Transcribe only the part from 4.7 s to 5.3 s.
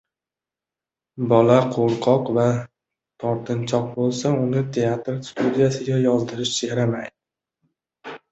teatr